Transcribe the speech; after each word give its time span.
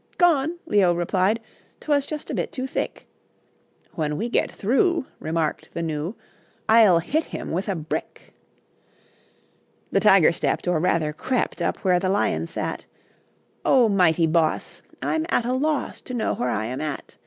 "Gone," 0.17 0.57
Leo 0.65 0.95
replied, 0.95 1.39
"'Twas 1.79 2.07
just 2.07 2.31
a 2.31 2.33
bit 2.33 2.51
too 2.51 2.65
thick." 2.65 3.05
"When 3.91 4.17
we 4.17 4.29
get 4.29 4.49
through," 4.51 5.05
Remarked 5.19 5.69
the 5.75 5.83
Gnu, 5.83 6.15
"I'll 6.67 6.97
hit 6.97 7.25
him 7.25 7.51
with 7.51 7.69
a 7.69 7.75
brick." 7.75 8.33
The 9.91 9.99
Tiger 9.99 10.31
stepped, 10.31 10.67
Or, 10.67 10.79
rather, 10.79 11.13
crept, 11.13 11.61
Up 11.61 11.77
where 11.85 11.99
the 11.99 12.09
Lion 12.09 12.47
sat. 12.47 12.87
"O, 13.63 13.87
mighty 13.87 14.25
boss 14.25 14.81
I'm 15.03 15.27
at 15.29 15.45
a 15.45 15.53
loss 15.53 16.01
To 16.01 16.15
know 16.15 16.33
where 16.33 16.49
I 16.49 16.65
am 16.65 16.81
at. 16.81 17.17